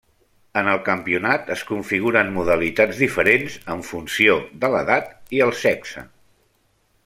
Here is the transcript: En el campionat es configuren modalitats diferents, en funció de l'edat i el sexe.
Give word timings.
En 0.59 0.69
el 0.69 0.79
campionat 0.85 1.51
es 1.55 1.61
configuren 1.71 2.33
modalitats 2.37 3.03
diferents, 3.03 3.59
en 3.75 3.85
funció 3.91 4.39
de 4.65 4.73
l'edat 4.77 5.15
i 5.39 5.45
el 5.49 5.55
sexe. 5.67 6.09